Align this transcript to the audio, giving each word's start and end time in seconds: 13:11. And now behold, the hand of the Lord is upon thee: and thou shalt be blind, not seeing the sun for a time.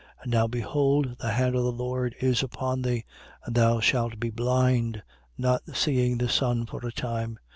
13:11. 0.21 0.23
And 0.23 0.31
now 0.31 0.47
behold, 0.47 1.15
the 1.19 1.31
hand 1.33 1.55
of 1.55 1.63
the 1.63 1.71
Lord 1.71 2.15
is 2.19 2.41
upon 2.41 2.81
thee: 2.81 3.05
and 3.45 3.53
thou 3.53 3.79
shalt 3.79 4.19
be 4.19 4.31
blind, 4.31 5.03
not 5.37 5.61
seeing 5.75 6.17
the 6.17 6.27
sun 6.27 6.65
for 6.65 6.83
a 6.87 6.91
time. 6.91 7.37